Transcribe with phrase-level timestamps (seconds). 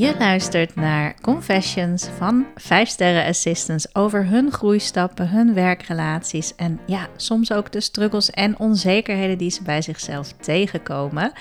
[0.00, 7.08] Je luistert naar confessions van 5 sterren assistants over hun groeistappen, hun werkrelaties en ja,
[7.16, 11.32] soms ook de struggles en onzekerheden die ze bij zichzelf tegenkomen.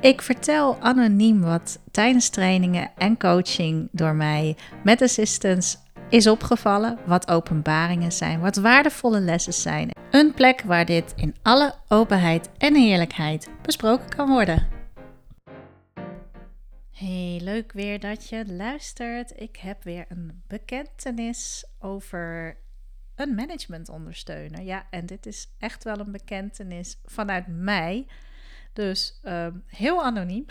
[0.00, 7.28] Ik vertel anoniem wat tijdens trainingen en coaching door mij met assistants is opgevallen, wat
[7.28, 9.90] openbaringen zijn, wat waardevolle lessen zijn.
[10.10, 14.73] Een plek waar dit in alle openheid en eerlijkheid besproken kan worden.
[17.04, 19.40] Hey, leuk weer dat je luistert.
[19.40, 22.56] Ik heb weer een bekentenis over
[23.14, 24.62] een managementondersteuner.
[24.62, 28.06] Ja, en dit is echt wel een bekentenis vanuit mij.
[28.72, 30.44] Dus ehm, heel anoniem.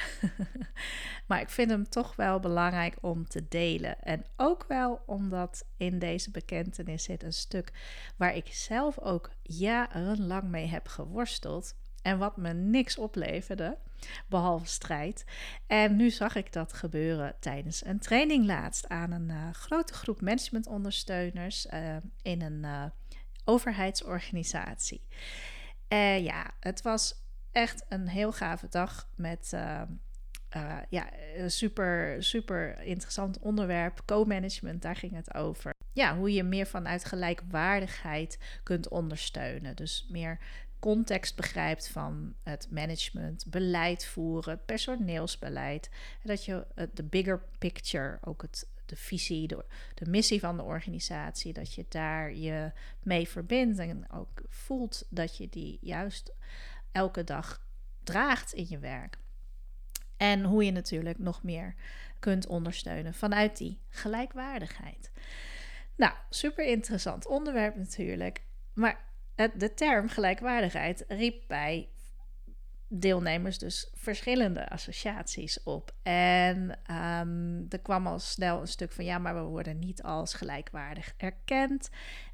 [1.27, 4.01] maar ik vind hem toch wel belangrijk om te delen.
[4.01, 7.71] En ook wel omdat in deze bekentenis zit een stuk
[8.17, 11.75] waar ik zelf ook jarenlang mee heb geworsteld.
[12.03, 13.77] En wat me niks opleverde,
[14.27, 15.25] behalve strijd.
[15.67, 20.21] En nu zag ik dat gebeuren tijdens een training laatst aan een uh, grote groep
[20.21, 22.83] managementondersteuners uh, in een uh,
[23.45, 25.01] overheidsorganisatie.
[26.19, 27.15] ja, het was
[27.51, 29.49] echt een heel gave dag met
[30.89, 34.01] ja, een super, super interessant onderwerp.
[34.05, 35.73] Co-management, daar ging het over.
[35.93, 39.75] Ja, hoe je meer vanuit gelijkwaardigheid kunt ondersteunen.
[39.75, 40.39] Dus meer
[40.83, 45.89] context begrijpt van het management, beleid voeren, personeelsbeleid.
[45.95, 51.53] En dat je de bigger picture, ook het, de visie, de missie van de organisatie,
[51.53, 52.71] dat je daar je
[53.03, 56.33] mee verbindt en ook voelt dat je die juist
[56.91, 57.65] elke dag
[58.03, 59.17] draagt in je werk.
[60.17, 61.75] En hoe je natuurlijk nog meer
[62.19, 65.11] kunt ondersteunen vanuit die gelijkwaardigheid.
[65.95, 68.41] Nou, super interessant onderwerp natuurlijk.
[68.73, 71.87] Maar de term gelijkwaardigheid riep bij
[72.87, 75.93] deelnemers dus verschillende associaties op.
[76.03, 80.33] En um, er kwam al snel een stuk van ja, maar we worden niet als
[80.33, 81.89] gelijkwaardig erkend.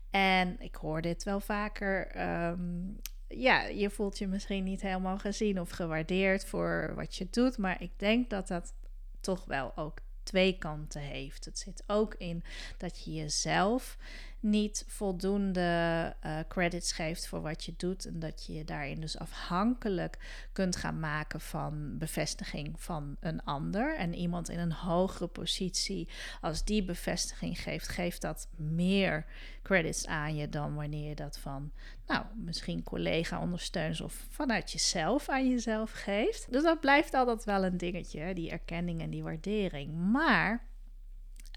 [0.09, 2.21] En ik hoor dit wel vaker.
[2.49, 7.58] Um, ja, je voelt je misschien niet helemaal gezien of gewaardeerd voor wat je doet.
[7.58, 8.73] Maar ik denk dat dat
[9.21, 11.45] toch wel ook twee kanten heeft.
[11.45, 12.43] Het zit ook in
[12.77, 13.98] dat je jezelf
[14.39, 18.05] niet voldoende uh, credits geeft voor wat je doet.
[18.05, 23.95] En dat je je daarin dus afhankelijk kunt gaan maken van bevestiging van een ander.
[23.95, 26.10] En iemand in een hogere positie,
[26.42, 29.26] als die bevestiging geeft, geeft dat meer
[29.64, 31.71] credits aan je dan wanneer je dat van,
[32.08, 36.52] nou, misschien collega-ondersteuners of vanuit jezelf aan jezelf geeft.
[36.52, 40.11] Dus dat blijft altijd wel een dingetje, die erkenning en die waardering.
[40.11, 40.68] Maar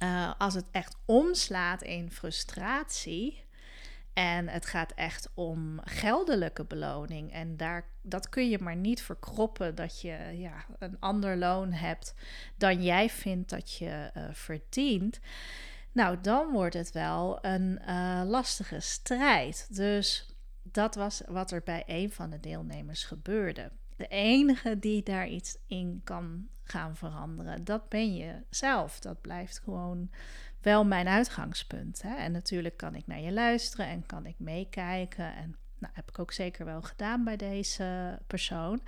[0.03, 3.45] uh, als het echt omslaat in frustratie.
[4.13, 7.33] En het gaat echt om geldelijke beloning.
[7.33, 12.15] En daar, dat kun je maar niet verkroppen dat je ja, een ander loon hebt
[12.57, 15.21] dan jij vindt dat je uh, verdient.
[15.93, 19.67] Nou, dan wordt het wel een uh, lastige strijd.
[19.77, 23.71] Dus dat was wat er bij een van de deelnemers gebeurde.
[24.03, 28.99] De enige die daar iets in kan gaan veranderen, dat ben je zelf.
[28.99, 30.11] Dat blijft gewoon
[30.61, 32.03] wel mijn uitgangspunt.
[32.03, 32.15] Hè?
[32.15, 35.35] En natuurlijk kan ik naar je luisteren en kan ik meekijken.
[35.35, 38.81] En nou, heb ik ook zeker wel gedaan bij deze persoon.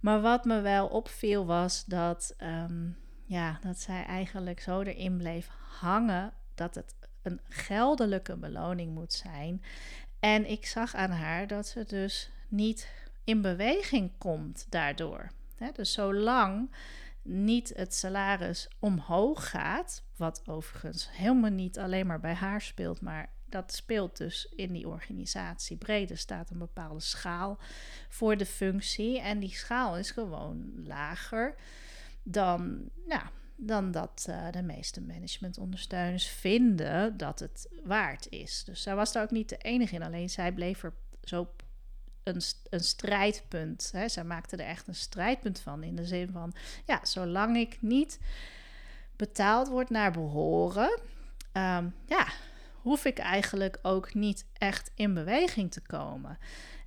[0.00, 5.48] Maar wat me wel opviel was dat, um, ja, dat zij eigenlijk zo erin bleef
[5.78, 9.62] hangen dat het een geldelijke beloning moet zijn.
[10.20, 12.88] En ik zag aan haar dat ze dus niet
[13.26, 15.30] in beweging komt daardoor.
[15.74, 16.70] dus zolang
[17.22, 23.32] niet het salaris omhoog gaat, wat overigens helemaal niet alleen maar bij haar speelt, maar
[23.48, 26.10] dat speelt dus in die organisatie breed.
[26.10, 27.58] Er staat een bepaalde schaal
[28.08, 31.54] voor de functie en die schaal is gewoon lager
[32.22, 38.64] dan, ja, dan dat uh, de meeste managementondersteuners vinden dat het waard is.
[38.64, 41.54] Dus zij was daar ook niet de enige in, alleen zij bleef er zo
[42.26, 43.90] een, een strijdpunt.
[43.92, 44.08] Hè.
[44.08, 45.82] Zij maakte er echt een strijdpunt van.
[45.82, 46.54] In de zin van,
[46.84, 48.18] ja, zolang ik niet
[49.16, 51.00] betaald word naar behoren,
[51.52, 52.26] um, ja,
[52.72, 56.38] hoef ik eigenlijk ook niet echt in beweging te komen.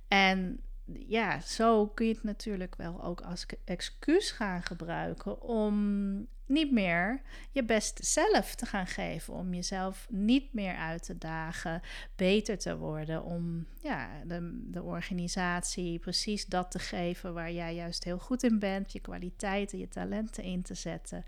[0.08, 0.60] En
[1.06, 7.20] ja, zo kun je het natuurlijk wel ook als excuus gaan gebruiken om niet meer
[7.50, 9.34] je beste zelf te gaan geven.
[9.34, 11.82] Om jezelf niet meer uit te dagen,
[12.16, 13.22] beter te worden.
[13.22, 18.58] Om ja, de, de organisatie precies dat te geven waar jij juist heel goed in
[18.58, 18.92] bent.
[18.92, 21.24] Je kwaliteiten, je talenten in te zetten.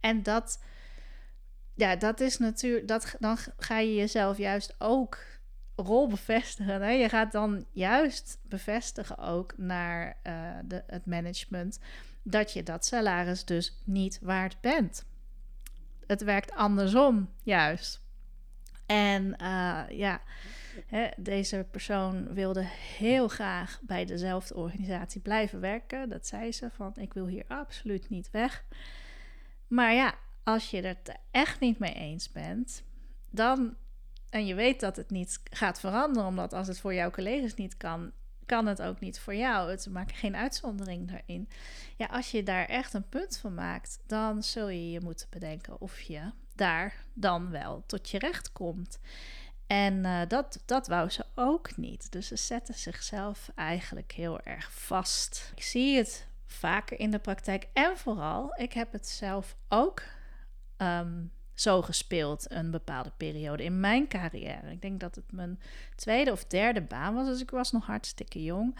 [0.00, 0.62] En dat,
[1.74, 5.18] ja, dat is natuurlijk, dat, dan ga je jezelf juist ook
[5.82, 6.82] rol bevestigen.
[6.82, 6.90] Hè?
[6.90, 11.78] Je gaat dan juist bevestigen ook naar uh, de, het management
[12.22, 15.04] dat je dat salaris dus niet waard bent.
[16.06, 18.02] Het werkt andersom, juist.
[18.86, 20.20] En uh, ja,
[20.86, 22.62] hè, deze persoon wilde
[22.98, 26.08] heel graag bij dezelfde organisatie blijven werken.
[26.08, 28.64] Dat zei ze van ik wil hier absoluut niet weg.
[29.66, 32.82] Maar ja, als je het er echt niet mee eens bent,
[33.30, 33.76] dan
[34.30, 37.76] en je weet dat het niet gaat veranderen, omdat als het voor jouw collega's niet
[37.76, 38.12] kan,
[38.46, 39.70] kan het ook niet voor jou.
[39.70, 41.48] Het maakt geen uitzondering daarin.
[41.96, 45.80] Ja, als je daar echt een punt van maakt, dan zul je je moeten bedenken
[45.80, 48.98] of je daar dan wel tot je recht komt.
[49.66, 52.12] En uh, dat, dat wou ze ook niet.
[52.12, 55.52] Dus ze zetten zichzelf eigenlijk heel erg vast.
[55.54, 60.02] Ik zie het vaker in de praktijk en vooral, ik heb het zelf ook
[60.76, 64.70] um, zo gespeeld een bepaalde periode in mijn carrière.
[64.70, 65.60] Ik denk dat het mijn
[65.94, 68.78] tweede of derde baan was, dus ik was nog hartstikke jong.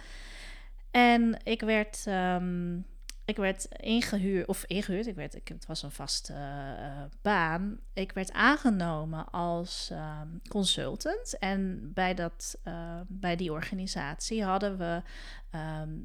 [0.91, 2.87] En ik werd, um,
[3.25, 7.81] ik werd ingehuurd, of ingehuurd, ik werd, ik, het was een vaste uh, baan.
[7.93, 11.39] Ik werd aangenomen als um, consultant.
[11.39, 15.03] En bij, dat, uh, bij die organisatie hadden we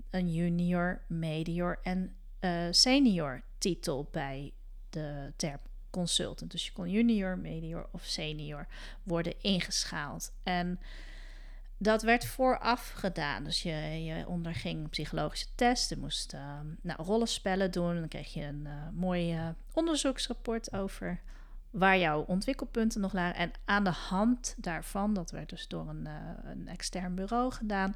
[0.10, 4.54] een junior, medior en uh, senior titel bij
[4.90, 5.60] de term
[5.98, 6.52] consultant.
[6.52, 8.68] Dus je kon junior, medior of senior
[9.04, 10.32] worden ingeschaald.
[10.44, 10.80] En
[11.78, 13.44] dat werd vooraf gedaan.
[13.44, 15.90] Dus je, je onderging psychologische test.
[15.90, 17.96] Je moest uh, nou, rollenspellen doen.
[17.96, 19.40] Dan kreeg je een uh, mooi
[19.74, 21.22] onderzoeksrapport over
[21.76, 23.36] waar jouw ontwikkelpunten nog lagen.
[23.36, 26.14] En aan de hand daarvan, dat werd dus door een, uh,
[26.44, 27.96] een extern bureau gedaan.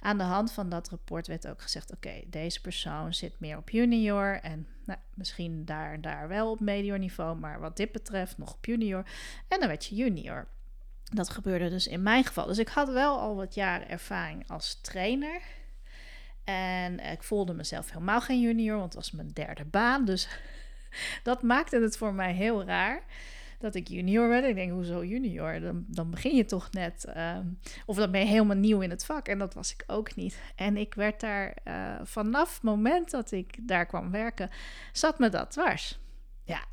[0.00, 3.70] Aan de hand van dat rapport werd ook gezegd: oké, deze persoon zit meer op
[3.70, 4.40] junior.
[4.42, 8.64] En nou, misschien daar, daar wel op medior niveau, maar wat dit betreft nog op
[8.64, 9.04] junior.
[9.48, 10.46] En dan werd je junior.
[11.04, 12.46] Dat gebeurde dus in mijn geval.
[12.46, 15.40] Dus ik had wel al wat jaren ervaring als trainer.
[16.44, 20.04] En ik voelde mezelf helemaal geen junior, want het was mijn derde baan.
[20.04, 20.28] Dus
[21.22, 23.02] dat maakte het voor mij heel raar
[23.58, 24.44] dat ik junior werd.
[24.44, 25.60] Ik denk, hoezo junior?
[25.60, 27.04] Dan, dan begin je toch net.
[27.16, 27.38] Uh,
[27.86, 29.28] of dan ben je helemaal nieuw in het vak.
[29.28, 30.40] En dat was ik ook niet.
[30.56, 34.50] En ik werd daar uh, vanaf het moment dat ik daar kwam werken,
[34.92, 35.98] zat me dat dwars.
[36.44, 36.64] Ja,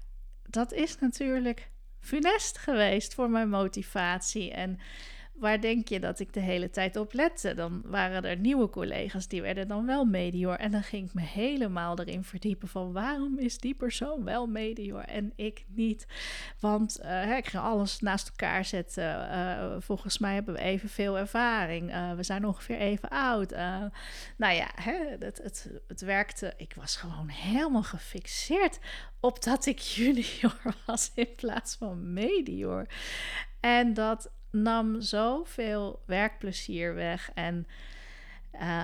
[0.49, 1.69] dat is natuurlijk
[1.99, 4.51] funest geweest voor mijn motivatie.
[4.51, 4.79] En
[5.39, 7.53] waar denk je dat ik de hele tijd op lette?
[7.53, 10.55] Dan waren er nieuwe collega's die werden dan wel medior.
[10.55, 15.03] En dan ging ik me helemaal erin verdiepen van waarom is die persoon wel medior
[15.03, 16.07] en ik niet?
[16.59, 19.03] Want uh, ik ga alles naast elkaar zetten.
[19.03, 22.13] Uh, volgens mij hebben we evenveel ervaring.
[22.15, 23.49] We zijn ongeveer even oud.
[24.37, 26.53] nou ja, hè, het, het, het werkte.
[26.57, 28.79] Ik was gewoon helemaal gefixeerd
[29.19, 32.87] op dat ik junior was in plaats van medior.
[33.59, 37.31] En dat nam zoveel werkplezier weg.
[37.33, 37.67] En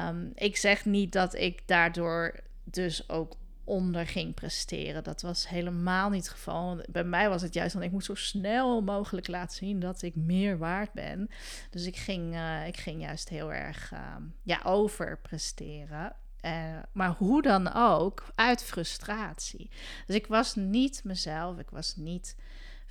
[0.09, 5.03] um, ik zeg niet dat ik daardoor dus ook onder ging presteren.
[5.03, 6.83] Dat was helemaal niet het geval.
[6.89, 10.15] Bij mij was het juist van ik moet zo snel mogelijk laten zien dat ik
[10.15, 11.29] meer waard ben.
[11.69, 14.00] Dus ik ging, uh, ik ging juist heel erg uh,
[14.44, 16.15] ja, over presteren.
[16.45, 19.69] Uh, maar hoe dan ook, uit frustratie.
[20.06, 22.35] Dus ik was niet mezelf, ik was niet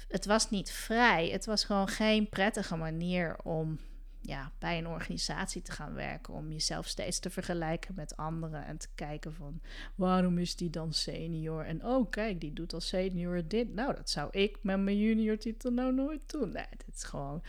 [0.08, 1.29] het was niet vrij.
[1.29, 3.79] Het was gewoon geen prettige manier om
[4.20, 6.35] ja, bij een organisatie te gaan werken.
[6.35, 8.64] Om jezelf steeds te vergelijken met anderen.
[8.64, 9.61] En te kijken van
[9.94, 11.64] waarom is die dan senior?
[11.64, 13.75] En oh, kijk, die doet als senior dit.
[13.75, 16.52] Nou, dat zou ik met mijn junior titel nou nooit doen.
[16.52, 17.42] Nee, dit is gewoon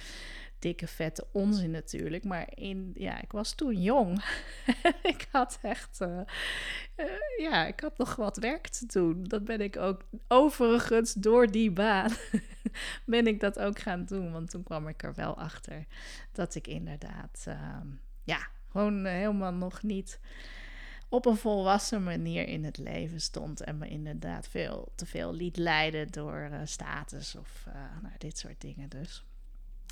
[0.61, 2.23] dikke vette onzin natuurlijk.
[2.23, 4.23] Maar in, ja, ik was toen jong.
[5.13, 6.21] ik had echt, uh,
[6.97, 7.05] uh,
[7.37, 9.23] ja, ik had nog wat werk te doen.
[9.23, 12.11] Dat ben ik ook overigens door die baan
[13.05, 14.31] ben ik dat ook gaan doen.
[14.31, 15.85] Want toen kwam ik er wel achter
[16.31, 17.77] dat ik inderdaad, uh,
[18.23, 20.19] ja, gewoon helemaal nog niet
[21.09, 23.61] op een volwassen manier in het leven stond.
[23.61, 27.65] En me inderdaad veel te veel liet leiden door status of
[28.01, 29.25] nou, dit soort dingen dus.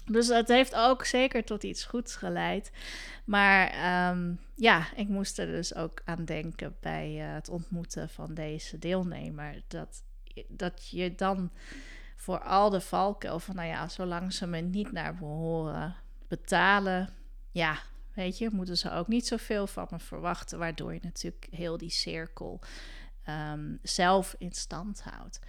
[0.06, 2.72] Dus het heeft ook zeker tot iets goeds geleid.
[3.26, 8.34] Maar um, ja, ik moest er dus ook aan denken bij uh, het ontmoeten van
[8.34, 9.64] deze deelnemer.
[9.68, 10.04] Dat,
[10.48, 11.52] dat je dan
[12.16, 15.96] voor al de valkuil van, nou ja, zolang ze me niet naar behoren
[16.28, 17.10] betalen,
[17.52, 17.78] ja,
[18.14, 20.60] weet je, moeten ze ook niet zoveel van me verwachten.
[20.60, 22.60] Waardoor je natuurlijk heel die cirkel
[23.30, 25.40] um, zelf in stand houdt.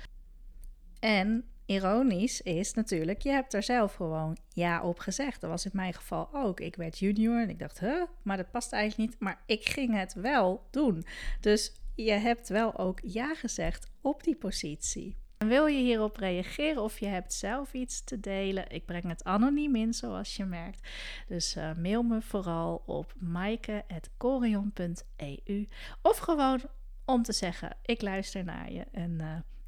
[0.99, 5.41] En ironisch is natuurlijk, je hebt er zelf gewoon ja op gezegd.
[5.41, 6.61] Dat was in mijn geval ook.
[6.61, 9.21] Ik werd junior en ik dacht, huh, maar dat past eigenlijk niet.
[9.21, 11.05] Maar ik ging het wel doen.
[11.41, 15.19] Dus je hebt wel ook ja gezegd op die positie.
[15.39, 18.71] En wil je hierop reageren of je hebt zelf iets te delen?
[18.71, 20.89] Ik breng het anoniem in, zoals je merkt.
[21.29, 25.69] Dus uh, mail me vooral op maaike.corion.eu
[26.03, 26.61] of gewoon
[27.05, 29.17] om te zeggen: ik luister naar je en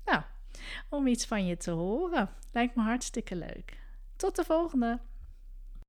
[0.05, 0.23] nou,
[0.89, 2.31] om iets van je te horen.
[2.53, 3.79] Lijkt me hartstikke leuk.
[4.17, 5.01] Tot de volgende!